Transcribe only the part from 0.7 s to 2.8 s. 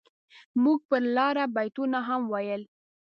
پر لاره بيتونه هم ويل.